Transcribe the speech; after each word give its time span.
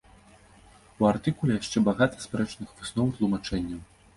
У 1.03 1.07
артыкуле 1.09 1.57
яшчэ 1.61 1.77
багата 1.91 2.25
спрэчных 2.27 2.75
высноў 2.81 3.07
і 3.13 3.17
тлумачэнняў. 3.19 3.87